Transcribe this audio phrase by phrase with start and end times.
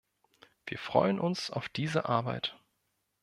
[0.65, 2.57] Wir freuen uns auf diese Arbeit.